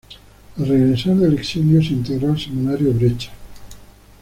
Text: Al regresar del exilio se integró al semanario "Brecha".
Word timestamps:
Al 0.57 0.65
regresar 0.67 1.15
del 1.15 1.35
exilio 1.37 1.79
se 1.83 1.89
integró 1.93 2.31
al 2.31 2.39
semanario 2.39 2.91
"Brecha". 2.91 3.29